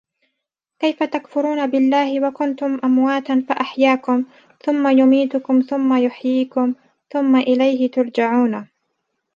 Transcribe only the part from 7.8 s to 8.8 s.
تُرْجَعُونَ